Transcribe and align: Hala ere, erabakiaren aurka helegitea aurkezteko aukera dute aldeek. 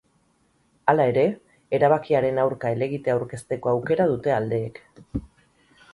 Hala 0.93 1.05
ere, 1.09 1.25
erabakiaren 1.79 2.41
aurka 2.45 2.73
helegitea 2.77 3.15
aurkezteko 3.19 3.75
aukera 3.75 4.09
dute 4.15 4.35
aldeek. 4.39 4.85